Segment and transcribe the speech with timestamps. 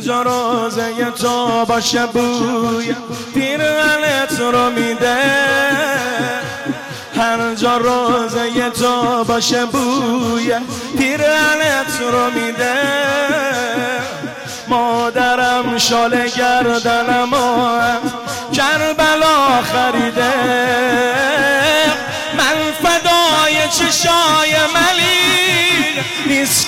[0.00, 2.94] جا روزه تو باشه بوی
[3.34, 5.16] پیرهنت رو میده.
[7.56, 10.54] جا روزه تو باشه بوی
[10.98, 12.74] پیرهنت رو میده.
[14.68, 17.30] مادرم شال گردنم
[18.52, 20.73] کربلا خریده.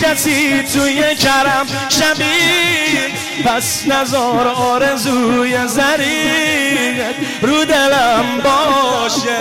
[0.00, 3.10] کسی توی کرم شبیه
[3.44, 7.00] پس نظر آرزوی زری
[7.42, 9.38] رو دلم باشه.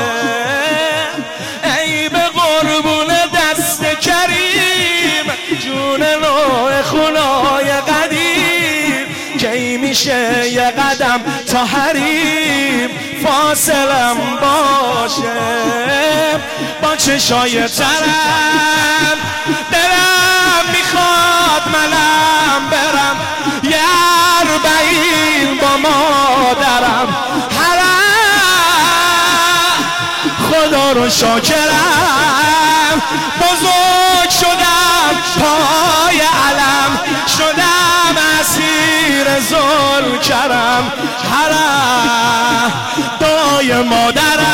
[1.63, 5.31] ای به قربون دست کریم.
[5.59, 9.05] جون نوع خونای قدیم.
[9.39, 12.89] کی میشه یه قدم تا حریم؟
[13.23, 15.31] فاصلم باشه.
[16.81, 18.65] با چشای ترم.
[30.95, 33.01] رو شاکرم
[33.41, 36.99] بزرگ شدم پای علم.
[37.37, 40.93] شدم اسیر زل کرم
[41.31, 42.71] حرم.
[43.19, 44.45] دای مادرم.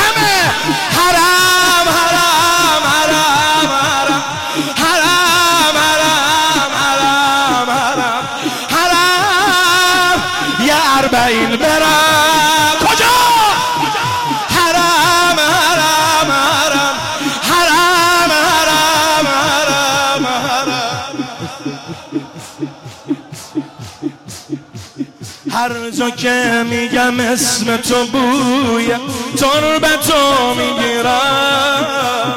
[0.00, 0.40] همه.
[0.98, 4.22] حرم حرم حرم حرم.
[4.76, 8.28] حرم حرم حرم حرم.
[8.70, 10.22] حرم.
[10.66, 11.87] یه اربعین برم
[25.58, 28.94] هر جا که میگم اسم تو بوی
[29.36, 32.36] تربتو می‌گیرم.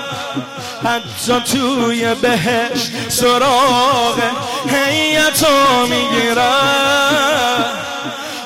[0.85, 4.19] حتی توی بهش سراغ
[4.67, 7.65] حیتو می‌گیرم.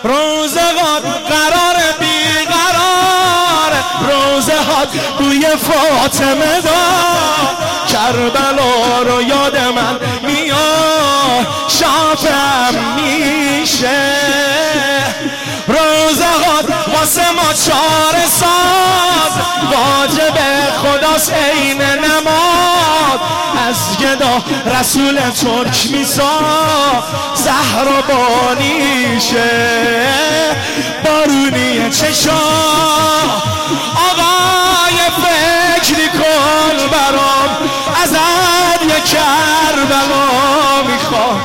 [0.04, 4.86] روزگار قرار بیقرار روزه ها
[5.18, 7.56] بوی فاطمه دار
[7.88, 14.55] کربلا رو یاد من میاد شافم میشه.
[17.06, 19.34] واسه ما چار ساز
[19.72, 20.38] واجب
[20.82, 23.20] خداست عین نماز.
[23.68, 24.44] از گدا
[24.80, 26.40] رسول ترک میسا
[27.34, 29.52] زهر و بانیشه.
[31.06, 32.32] بارونی چشا.
[34.10, 37.50] آقای فکری کن برام.
[38.04, 40.26] ازت یه کربلا
[40.88, 41.42] می‌خوام.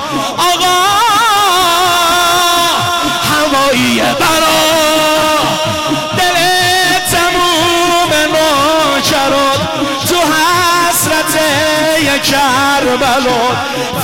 [12.22, 13.40] کربلا.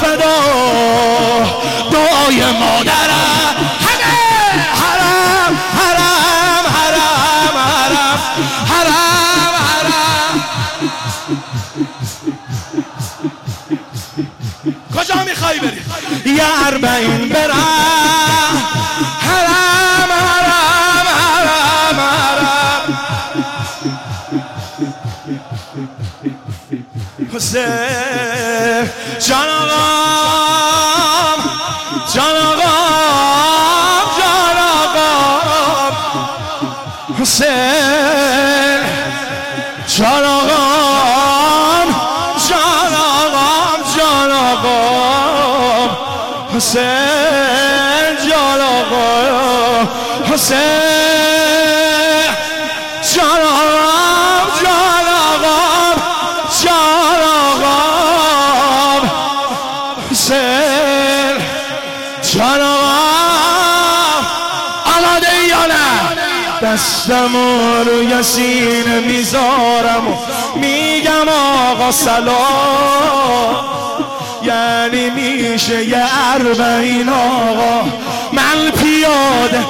[0.02, 0.36] فدا
[1.92, 3.56] دعای مادرم.
[3.86, 4.16] همه.
[4.82, 8.18] حرم حرم حرم حرم.
[8.70, 10.36] حرم حرم.
[14.96, 15.80] کجا می‌خوای بری؟
[16.36, 17.52] یه اربعین برم.
[19.20, 22.98] حرم حرم حرم حرم.
[27.36, 28.90] حسین
[29.28, 31.40] جان آقام
[32.14, 35.94] جان آقام جان آقام.
[37.20, 38.80] حسین
[39.86, 41.88] جان آقام
[42.48, 45.90] جان آقام جان آقام.
[46.56, 49.88] حسین جان آقام.
[50.32, 51.35] حسین.
[66.76, 67.36] دستم
[67.86, 70.14] روی سینه می‌ذارم و
[70.58, 73.56] میگم آقا سلام.
[74.42, 76.04] یعنی میشه یه
[76.34, 77.82] اربعین آقا.
[78.32, 79.64] من پیاده.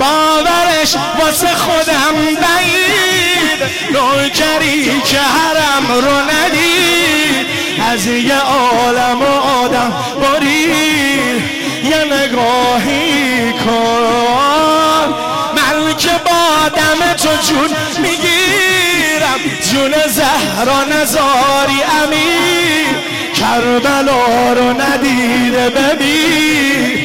[0.00, 3.70] باورش واسه خودم بعید.
[3.92, 7.46] نوکری که حرم رو ندید.
[7.92, 9.92] از یه عالم و آدم
[10.22, 11.55] برید.
[11.96, 15.14] یه نگاهی کن.
[15.56, 19.40] من که با دم تو جون می‌گیرم.
[19.72, 22.96] جون زهرا نزاری امیر
[23.34, 26.98] کربلا رو ندیده ببین.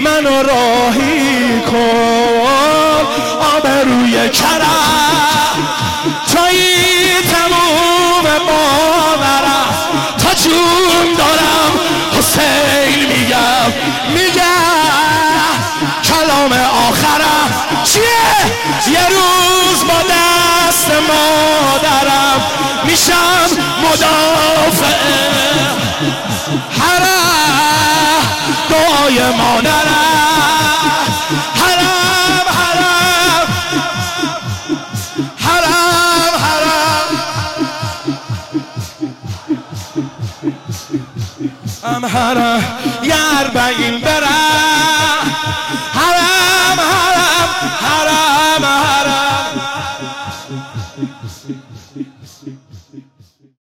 [0.00, 3.06] منو راهی کن.
[3.56, 5.68] آبروی کرم.
[6.34, 6.46] تا
[16.48, 17.50] دوم آخرم
[17.84, 18.02] چیه؟
[18.92, 22.42] یه روز با دست مادرم
[22.84, 23.48] میشم
[23.82, 24.98] مدافع.
[26.70, 28.22] حرم
[28.70, 30.08] دعای مادرم
[31.54, 33.48] حرم حرم
[35.38, 37.08] حرم حرم
[41.84, 42.62] ام حرم
[43.02, 44.00] یار بگیم
[51.48, 52.07] sleep, sleep.